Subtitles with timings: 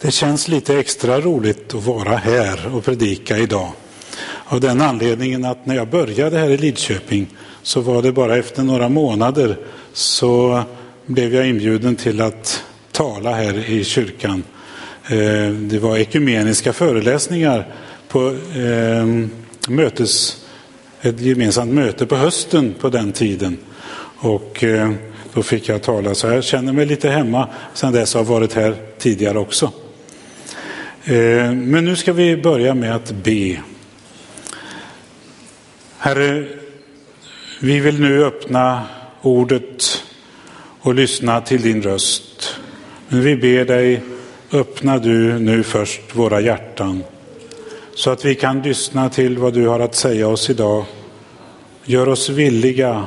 [0.00, 3.72] Det känns lite extra roligt att vara här och predika idag.
[4.44, 7.26] Av den anledningen att när jag började här i Lidköping
[7.62, 9.56] så var det bara efter några månader
[9.92, 10.62] så
[11.06, 14.42] blev jag inbjuden till att tala här i kyrkan.
[15.08, 17.66] Eh, det var ekumeniska föreläsningar
[18.08, 19.30] på ehm,
[19.68, 20.44] mötes,
[21.00, 23.58] ett gemensamt möte på hösten på den tiden.
[24.18, 24.92] Och eh,
[25.34, 28.76] då fick jag tala, så jag känner mig lite hemma sedan dess har varit här
[28.98, 29.72] tidigare också.
[31.08, 33.62] Eh, men nu ska vi börja med att be.
[35.98, 36.46] Herre,
[37.60, 38.86] vi vill nu öppna
[39.22, 40.04] ordet
[40.80, 42.54] och lyssna till din röst.
[43.08, 44.02] Men vi ber dig,
[44.52, 47.04] öppna du nu först våra hjärtan
[47.94, 50.84] så att vi kan lyssna till vad du har att säga oss idag.
[51.84, 53.06] Gör oss villiga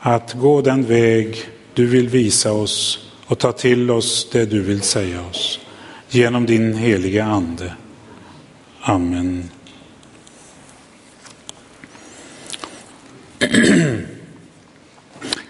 [0.00, 1.36] att gå den väg
[1.74, 5.60] du vill visa oss och ta till oss det du vill säga oss.
[6.14, 7.72] Genom din heliga Ande.
[8.80, 9.50] Amen.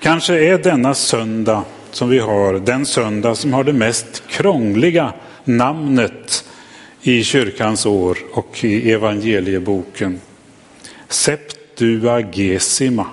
[0.01, 5.13] Kanske är denna söndag som vi har den söndag som har det mest krångliga
[5.45, 6.45] namnet
[7.03, 10.21] i kyrkans år och i evangelieboken.
[11.09, 13.07] Septuagesima.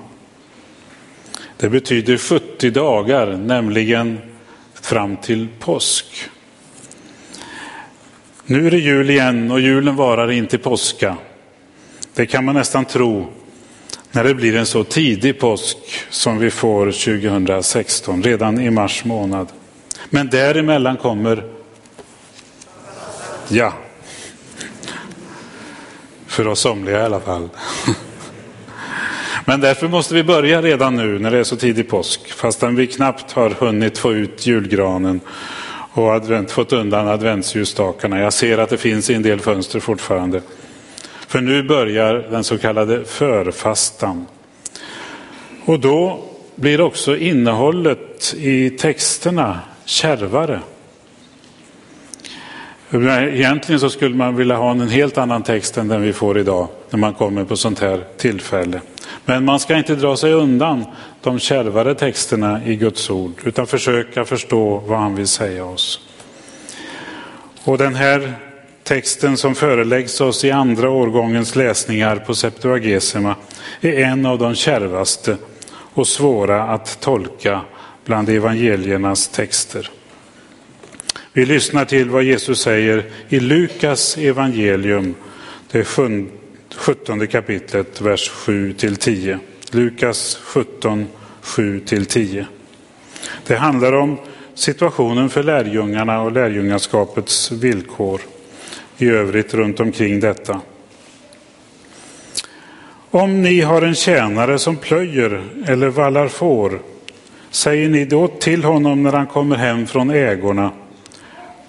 [1.58, 4.18] Det betyder 70 dagar, nämligen
[4.74, 6.30] fram till påsk.
[8.52, 11.18] Nu är det jul igen och julen varar in till påska.
[12.16, 13.28] Det kan man nästan tro
[14.12, 15.78] när det blir en så tidig påsk
[16.10, 19.48] som vi får 2016, redan i mars månad.
[20.10, 21.44] Men däremellan kommer,
[23.48, 23.74] ja,
[26.28, 27.50] för oss somliga i alla fall.
[29.46, 32.88] Men därför måste vi börja redan nu när det är så tidig påsk, fastän vi
[32.88, 35.20] knappt har hunnit få ut julgranen
[35.94, 38.20] och advent, fått undan adventsljusstakarna.
[38.20, 40.42] Jag ser att det finns i en del fönster fortfarande.
[41.28, 44.26] För nu börjar den så kallade förfastan.
[45.66, 46.24] Och då
[46.56, 50.60] blir också innehållet i texterna kärvare.
[52.94, 56.68] Egentligen så skulle man vilja ha en helt annan text än den vi får idag
[56.90, 58.82] när man kommer på sånt här tillfälle.
[59.26, 60.86] Men man ska inte dra sig undan
[61.22, 66.00] de kärvare texterna i Guds ord utan försöka förstå vad han vill säga oss.
[67.64, 68.34] Och den här
[68.84, 73.36] Texten som föreläggs oss i andra årgångens läsningar på Septuagesima
[73.82, 75.38] är en av de kärvaste
[75.94, 77.62] och svåra att tolka
[78.06, 79.90] bland evangeliernas texter.
[81.34, 85.16] Vi lyssnar till vad Jesus säger i Lukas evangelium,
[85.72, 86.32] det sjunde
[86.76, 89.40] 17 kapitlet, vers 7 10.
[89.72, 91.08] Lukas 17,
[91.42, 92.46] 7 10.
[93.48, 94.18] Det handlar om
[94.54, 98.22] situationen för lärjungarna och lärjungaskapets villkor
[98.98, 100.62] i övrigt runt omkring detta.
[103.12, 106.82] Om ni har en tjänare som plöjer eller vallar får,
[107.50, 110.72] säger ni då till honom när han kommer hem från ägorna,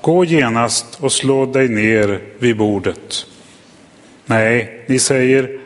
[0.01, 3.27] gå genast och slå dig ner vid bordet.
[4.27, 5.61] Nej, ni säger,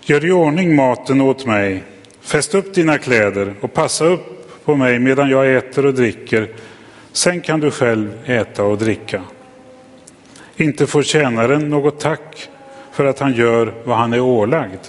[0.00, 1.82] gör i ordning maten åt mig,
[2.20, 6.48] fäst upp dina kläder och passa upp på mig medan jag äter och dricker,
[7.12, 9.22] sen kan du själv äta och dricka.
[10.56, 12.48] Inte får tjänaren något tack
[12.92, 14.80] för att han gör vad han är ålagd.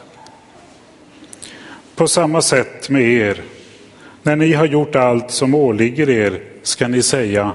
[1.96, 3.42] På samma sätt med er.
[4.24, 7.52] När ni har gjort allt som åligger er ska ni säga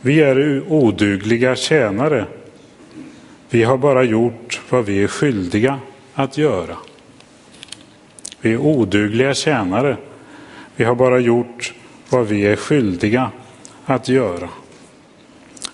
[0.00, 2.26] vi är odugliga tjänare.
[3.52, 5.78] Vi har bara gjort vad vi är skyldiga
[6.14, 6.76] att göra.
[8.40, 9.96] Vi är odugliga tjänare.
[10.76, 11.74] Vi har bara gjort
[12.10, 13.30] vad vi är skyldiga
[13.84, 14.48] att göra.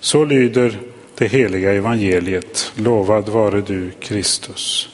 [0.01, 0.79] Så lyder
[1.19, 2.73] det heliga evangeliet.
[2.75, 4.89] Lovad vare du, Kristus.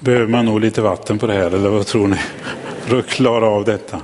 [0.00, 2.16] Behöver man nog lite vatten på det här, eller vad tror ni?
[2.80, 4.00] För att klara av detta.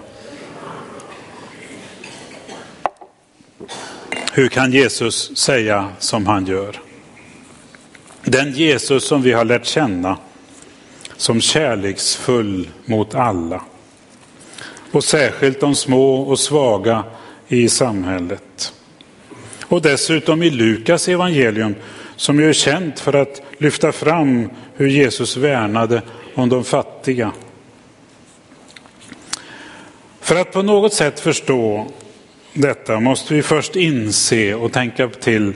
[4.36, 6.80] Hur kan Jesus säga som han gör?
[8.24, 10.18] Den Jesus som vi har lärt känna
[11.16, 13.62] som kärleksfull mot alla
[14.92, 17.04] och särskilt de små och svaga
[17.48, 18.72] i samhället.
[19.66, 21.74] Och dessutom i Lukas evangelium
[22.16, 26.02] som ju är känt för att lyfta fram hur Jesus värnade
[26.34, 27.32] om de fattiga.
[30.20, 31.86] För att på något sätt förstå
[32.56, 35.54] detta måste vi först inse och tänka till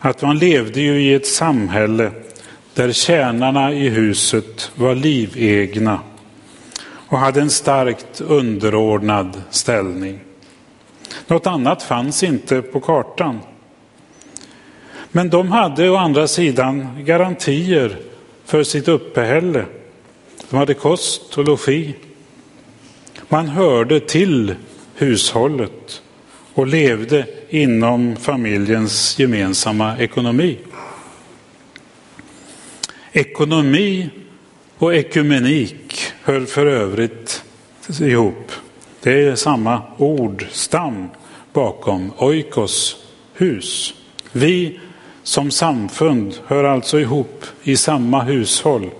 [0.00, 2.10] att man levde ju i ett samhälle
[2.74, 6.00] där tjänarna i huset var livegna
[6.84, 10.20] och hade en starkt underordnad ställning.
[11.26, 13.40] Något annat fanns inte på kartan.
[15.10, 17.96] Men de hade å andra sidan garantier
[18.44, 19.64] för sitt uppehälle.
[20.50, 21.94] De hade kost och logi.
[23.28, 24.54] Man hörde till
[24.94, 26.02] hushållet
[26.54, 30.58] och levde inom familjens gemensamma ekonomi.
[33.12, 34.10] Ekonomi
[34.78, 37.44] och ekumenik hör för övrigt
[38.00, 38.52] ihop.
[39.02, 41.08] Det är samma ordstam
[41.52, 42.96] bakom oikos,
[43.34, 43.94] hus.
[44.32, 44.80] Vi
[45.22, 48.90] som samfund hör alltså ihop i samma hushåll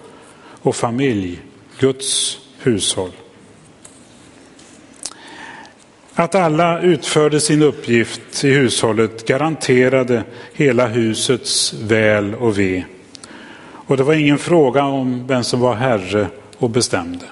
[0.62, 1.40] och familj,
[1.78, 3.10] Guds hushåll.
[6.14, 10.23] Att alla utförde sin uppgift i hushållet garanterade
[10.53, 12.85] hela husets väl och ve.
[13.87, 16.26] Och det var ingen fråga om vem som var herre
[16.59, 17.25] och bestämde.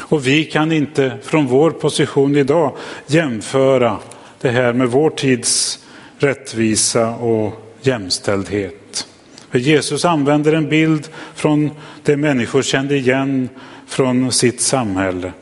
[0.00, 2.76] Och vi kan inte från vår position idag
[3.06, 3.98] jämföra
[4.40, 5.84] det här med vår tids
[6.18, 9.06] rättvisa och jämställdhet.
[9.50, 11.70] För Jesus använder en bild från
[12.02, 13.48] det människor kände igen
[13.86, 15.32] från sitt samhälle.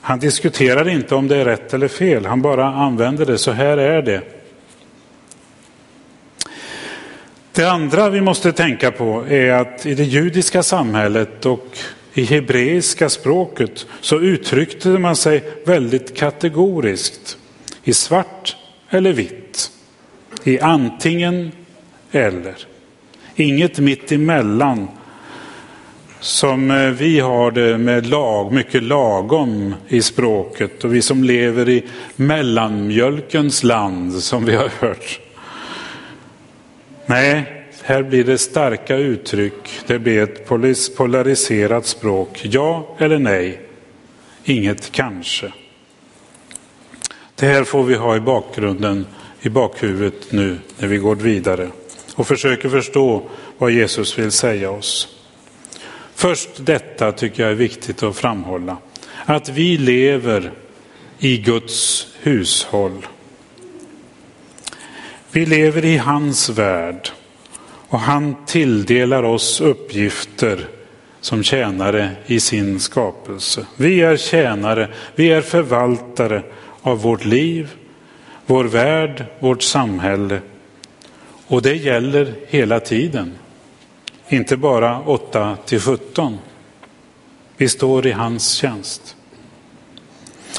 [0.00, 3.38] Han diskuterar inte om det är rätt eller fel, han bara använder det.
[3.38, 4.22] Så här är det.
[7.52, 11.78] Det andra vi måste tänka på är att i det judiska samhället och
[12.14, 17.38] i hebreiska språket så uttryckte man sig väldigt kategoriskt.
[17.84, 18.56] I svart
[18.90, 19.70] eller vitt.
[20.44, 21.52] I antingen
[22.10, 22.54] eller.
[23.34, 24.88] Inget mitt emellan
[26.20, 31.68] som eh, vi har det med lag, mycket lagom i språket och vi som lever
[31.68, 31.84] i
[32.16, 35.20] mellanmjölkens land som vi har hört.
[37.06, 40.46] Nej, här blir det starka uttryck, det blir ett
[40.96, 42.40] polariserat språk.
[42.44, 43.60] Ja eller nej,
[44.44, 45.52] inget kanske.
[47.34, 49.06] Det här får vi ha i bakgrunden,
[49.40, 51.68] i bakhuvudet nu när vi går vidare
[52.14, 53.22] och försöker förstå
[53.58, 55.19] vad Jesus vill säga oss.
[56.20, 58.76] Först detta tycker jag är viktigt att framhålla.
[59.24, 60.52] Att vi lever
[61.18, 63.06] i Guds hushåll.
[65.32, 67.08] Vi lever i hans värld
[67.88, 70.68] och han tilldelar oss uppgifter
[71.20, 73.66] som tjänare i sin skapelse.
[73.76, 76.42] Vi är tjänare, vi är förvaltare
[76.82, 77.68] av vårt liv,
[78.46, 80.40] vår värld, vårt samhälle.
[81.46, 83.34] Och det gäller hela tiden.
[84.32, 86.38] Inte bara 8 till 17.
[87.56, 89.16] Vi står i hans tjänst.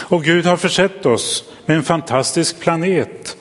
[0.01, 3.37] Och Gud har försett oss med en fantastisk planet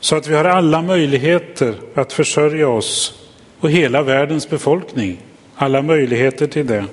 [0.00, 3.14] så att vi har alla möjligheter att försörja oss
[3.60, 5.18] och hela världens befolkning.
[5.54, 6.84] Alla möjligheter till det.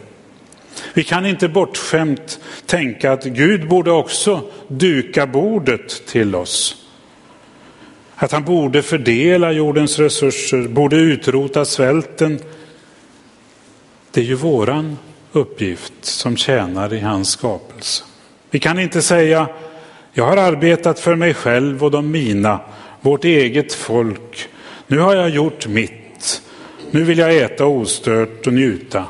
[0.94, 6.87] Vi kan inte bortskämt tänka att Gud borde också duka bordet till oss.
[8.19, 12.40] Att han borde fördela jordens resurser, borde utrota svälten.
[14.12, 14.98] Det är ju våran
[15.31, 18.04] uppgift som tjänar i hans skapelse.
[18.50, 19.48] Vi kan inte säga,
[20.14, 22.60] jag har arbetat för mig själv och de mina,
[23.02, 24.50] vårt eget folk.
[24.88, 26.42] Nu har jag gjort mitt.
[26.92, 29.06] Nu vill jag äta ostört och njuta.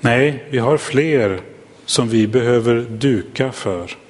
[0.00, 1.40] Nej, vi har fler
[1.84, 4.05] som vi behöver duka för.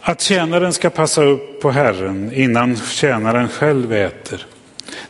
[0.00, 4.46] Att tjänaren ska passa upp på Herren innan tjänaren själv äter.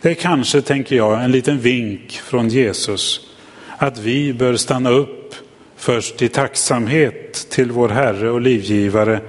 [0.00, 3.30] Det är kanske, tänker jag, en liten vink från Jesus
[3.82, 5.34] att vi bör stanna upp
[5.76, 9.20] först i tacksamhet till vår Herre och livgivare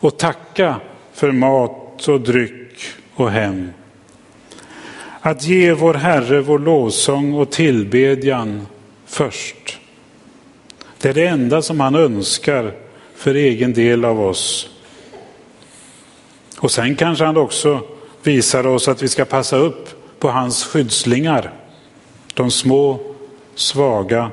[0.00, 0.80] och tacka
[1.12, 3.70] för mat och dryck och hem.
[5.20, 8.66] Att ge vår Herre vår lovsång och tillbedjan
[9.06, 9.78] först.
[11.00, 12.72] Det är det enda som han önskar
[13.14, 14.70] för egen del av oss.
[16.60, 17.80] Och sen kanske han också
[18.22, 19.88] visar oss att vi ska passa upp
[20.18, 21.52] på hans skyddslingar.
[22.34, 23.00] De små,
[23.54, 24.30] svaga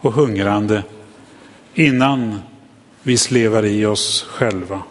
[0.00, 0.82] och hungrande
[1.74, 2.40] innan
[3.02, 4.82] vi slevar i oss själva.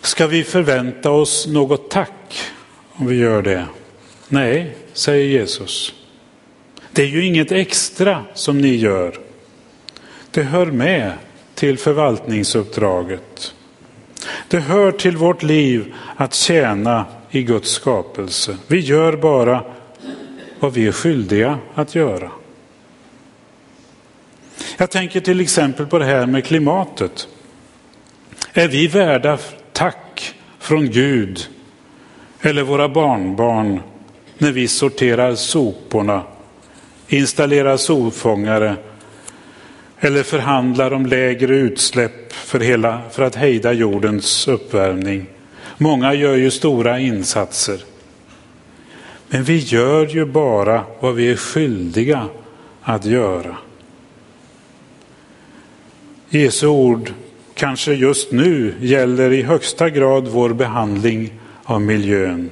[0.00, 2.38] Ska vi förvänta oss något tack
[2.92, 3.66] om vi gör det?
[4.28, 5.94] Nej, säger Jesus.
[6.92, 9.18] Det är ju inget extra som ni gör.
[10.30, 11.12] Det hör med
[11.56, 13.54] till förvaltningsuppdraget.
[14.48, 18.56] Det hör till vårt liv att tjäna i Guds skapelse.
[18.66, 19.64] Vi gör bara
[20.60, 22.30] vad vi är skyldiga att göra.
[24.76, 27.28] Jag tänker till exempel på det här med klimatet.
[28.52, 29.38] Är vi värda
[29.72, 31.48] tack från Gud
[32.40, 33.80] eller våra barnbarn
[34.38, 36.22] när vi sorterar soporna
[37.08, 38.76] installerar solfångare
[40.00, 45.26] eller förhandlar om lägre utsläpp för, hela, för att hejda jordens uppvärmning.
[45.78, 47.84] Många gör ju stora insatser.
[49.28, 52.28] Men vi gör ju bara vad vi är skyldiga
[52.82, 53.56] att göra.
[56.28, 57.12] Jesu ord
[57.54, 61.32] kanske just nu gäller i högsta grad vår behandling
[61.64, 62.50] av miljön.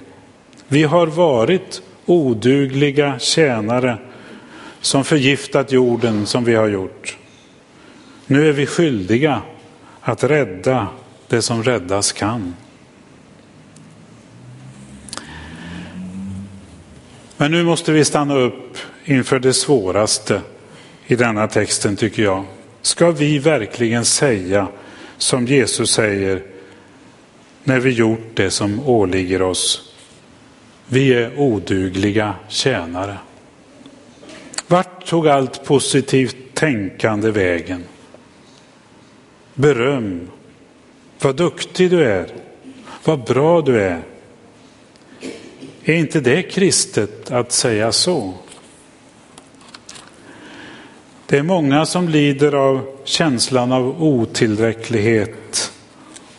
[0.68, 3.98] Vi har varit odugliga tjänare
[4.80, 7.16] som förgiftat jorden som vi har gjort.
[8.26, 9.42] Nu är vi skyldiga
[10.00, 10.88] att rädda
[11.28, 12.54] det som räddas kan.
[17.36, 20.40] Men nu måste vi stanna upp inför det svåraste
[21.06, 22.44] i denna texten tycker jag.
[22.82, 24.68] Ska vi verkligen säga
[25.18, 26.42] som Jesus säger
[27.64, 29.94] när vi gjort det som åligger oss?
[30.86, 33.18] Vi är odugliga tjänare.
[34.66, 37.84] Vart tog allt positivt tänkande vägen?
[39.54, 40.30] Beröm.
[41.20, 42.26] Vad duktig du är.
[43.04, 44.02] Vad bra du är.
[45.84, 48.34] Är inte det kristet att säga så?
[51.26, 55.72] Det är många som lider av känslan av otillräcklighet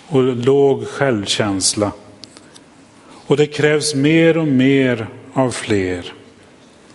[0.07, 1.91] och låg självkänsla.
[3.27, 6.13] Och det krävs mer och mer av fler.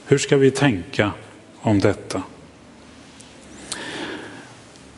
[0.06, 1.12] Hur ska vi tänka
[1.60, 2.22] om detta?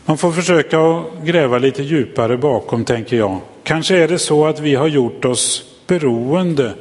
[0.04, 3.40] Man får försöka gräva lite djupare bakom, tänker jag.
[3.62, 6.74] Kanske är det så att vi har gjort oss beroende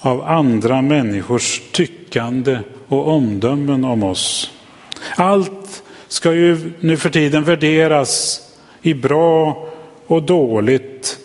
[0.00, 4.50] av andra människors tyckande och omdömen om oss.
[5.16, 8.40] Allt ska ju nu för tiden värderas
[8.82, 9.66] i bra
[10.06, 11.18] och dåligt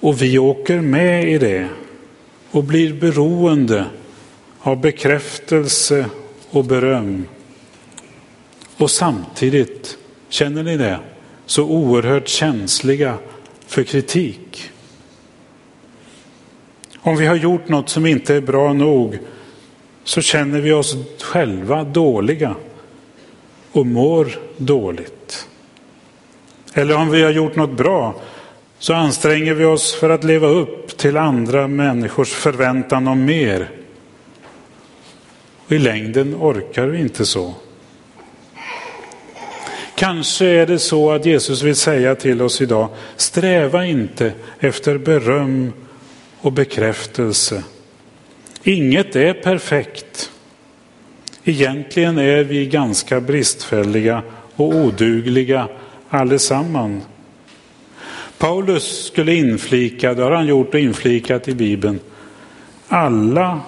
[0.00, 1.68] och vi åker med i det
[2.50, 3.84] och blir beroende
[4.60, 6.06] av bekräftelse
[6.50, 7.26] och beröm.
[8.76, 9.98] Och samtidigt,
[10.34, 11.00] känner ni det,
[11.46, 13.18] så oerhört känsliga
[13.66, 14.70] för kritik.
[16.98, 19.18] Om vi har gjort något som inte är bra nog
[20.04, 22.54] så känner vi oss själva dåliga
[23.72, 25.48] och mår dåligt.
[26.74, 28.14] Eller om vi har gjort något bra
[28.78, 33.70] så anstränger vi oss för att leva upp till andra människors förväntan om mer.
[35.66, 37.54] Och I längden orkar vi inte så.
[39.94, 45.72] Kanske är det så att Jesus vill säga till oss idag, sträva inte efter beröm
[46.40, 47.64] och bekräftelse.
[48.62, 50.30] Inget är perfekt.
[51.44, 54.22] Egentligen är vi ganska bristfälliga
[54.56, 55.68] och odugliga
[56.08, 57.04] allesammans.
[58.38, 62.00] Paulus skulle inflika, det har han gjort och inflikat i Bibeln.
[62.88, 63.60] Alla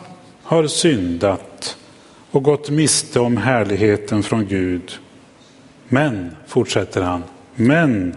[0.42, 1.76] har syndat
[2.30, 4.99] och gått miste om härligheten från Gud.
[5.88, 7.23] Men, fortsätter han,
[7.55, 8.16] men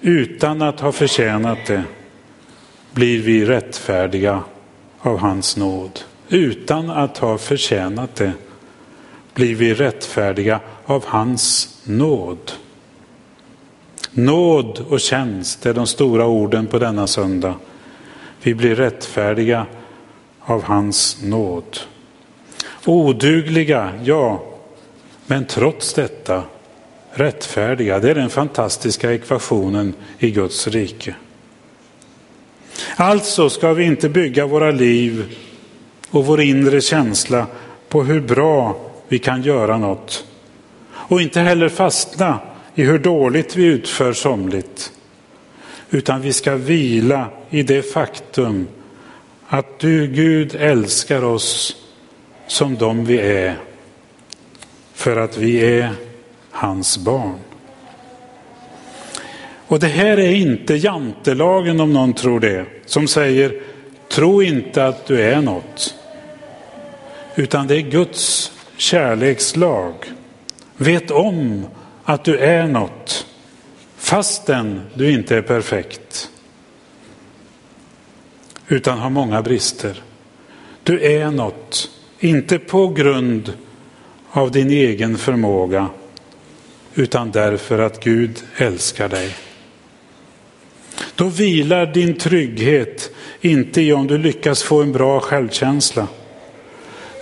[0.00, 1.82] utan att ha förtjänat det
[2.92, 4.42] blir vi rättfärdiga
[4.98, 6.00] av hans nåd.
[6.28, 8.32] Utan att ha förtjänat det
[9.34, 12.52] blir vi rättfärdiga av hans nåd.
[14.10, 17.54] Nåd och tjänst är de stora orden på denna söndag.
[18.42, 19.66] Vi blir rättfärdiga
[20.40, 21.78] av hans nåd.
[22.84, 24.42] Odugliga, ja,
[25.26, 26.42] men trots detta
[27.10, 27.98] rättfärdiga.
[27.98, 31.14] Det är den fantastiska ekvationen i Guds rike.
[32.96, 35.36] Alltså ska vi inte bygga våra liv
[36.10, 37.46] och vår inre känsla
[37.88, 38.76] på hur bra
[39.08, 40.24] vi kan göra något.
[40.92, 42.38] Och inte heller fastna
[42.74, 44.92] i hur dåligt vi utför somligt.
[45.90, 48.68] Utan vi ska vila i det faktum
[49.46, 51.76] att du Gud älskar oss
[52.46, 53.56] som de vi är.
[54.96, 55.92] För att vi är
[56.50, 57.38] hans barn.
[59.66, 63.60] Och det här är inte jantelagen om någon tror det, som säger
[64.08, 65.94] tro inte att du är något.
[67.34, 69.94] Utan det är Guds kärlekslag.
[70.76, 71.66] Vet om
[72.04, 73.26] att du är något
[73.96, 76.30] fastän du inte är perfekt.
[78.68, 80.02] Utan har många brister.
[80.82, 83.52] Du är något, inte på grund
[84.36, 85.88] av din egen förmåga
[86.94, 89.36] utan därför att Gud älskar dig.
[91.14, 96.08] Då vilar din trygghet inte i om du lyckas få en bra självkänsla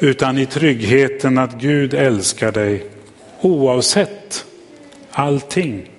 [0.01, 2.87] utan i tryggheten att Gud älskar dig
[3.41, 4.45] oavsett
[5.11, 5.91] allting.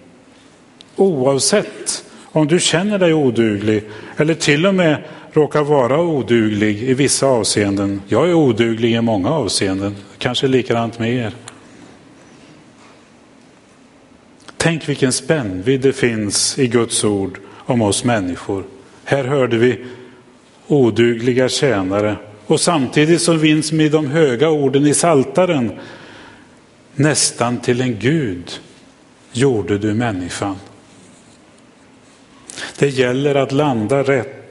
[0.96, 3.84] Oavsett om du känner dig oduglig
[4.18, 5.04] eller till och med
[5.36, 8.02] råkar vara oduglig i vissa avseenden.
[8.08, 11.34] Jag är oduglig i många avseenden, kanske likadant med er.
[14.58, 18.64] Tänk vilken spännvidd det finns i Guds ord om oss människor.
[19.04, 19.86] Här hörde vi
[20.68, 22.16] odugliga tjänare
[22.46, 25.72] och samtidigt så vinns med de höga orden i saltaren
[26.96, 28.60] nästan till en Gud
[29.32, 30.56] gjorde du människan.
[32.78, 34.45] Det gäller att landa rätt,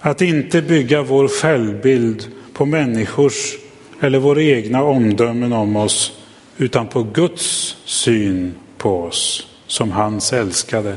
[0.00, 3.54] att inte bygga vår självbild på människors
[4.00, 6.12] eller våra egna omdömen om oss,
[6.56, 10.96] utan på Guds syn på oss som hans älskade.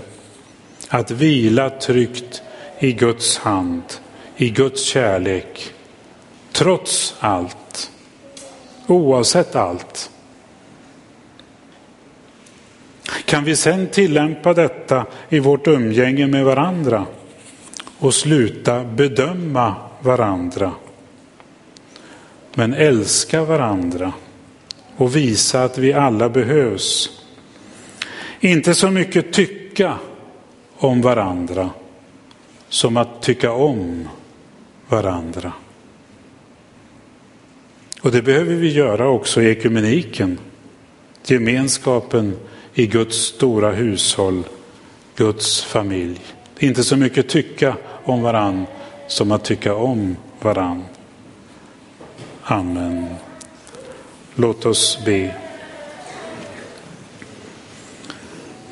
[0.87, 2.41] Att vila tryggt
[2.79, 3.83] i Guds hand,
[4.37, 5.73] i Guds kärlek,
[6.51, 7.91] trots allt,
[8.87, 10.09] oavsett allt.
[13.25, 17.05] Kan vi sedan tillämpa detta i vårt umgänge med varandra
[18.01, 20.71] och sluta bedöma varandra,
[22.53, 24.13] men älska varandra
[24.97, 27.09] och visa att vi alla behövs.
[28.39, 29.97] Inte så mycket tycka
[30.77, 31.69] om varandra
[32.69, 34.07] som att tycka om
[34.87, 35.53] varandra.
[38.01, 40.39] Och det behöver vi göra också i ekumeniken,
[41.25, 42.37] gemenskapen
[42.73, 44.43] i Guds stora hushåll,
[45.15, 46.19] Guds familj.
[46.59, 48.65] Inte så mycket tycka om varann
[49.07, 50.83] som att tycka om varann.
[52.43, 53.05] Amen.
[54.35, 55.35] Låt oss be.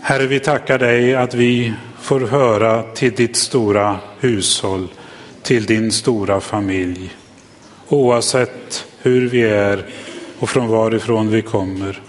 [0.02, 4.88] Herre, vi tackar dig att vi får höra till ditt stora hushåll,
[5.42, 7.10] till din stora familj.
[7.88, 9.86] Oavsett hur vi är
[10.40, 12.02] och från varifrån vi kommer.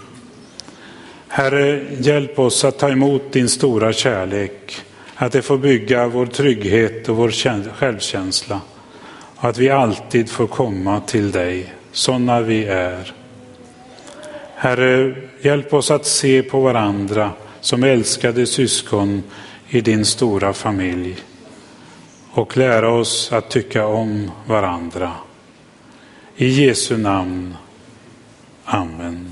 [1.27, 4.81] Herre, hjälp oss att ta emot din stora kärlek,
[5.21, 7.31] att det får bygga vår trygghet och vår
[7.73, 8.61] självkänsla.
[9.35, 13.13] Och att vi alltid får komma till dig, sådana vi är.
[14.55, 19.23] Herre, hjälp oss att se på varandra som älskade syskon
[19.69, 21.17] i din stora familj
[22.31, 25.11] och lära oss att tycka om varandra.
[26.35, 27.55] I Jesu namn.
[28.65, 29.30] Amen.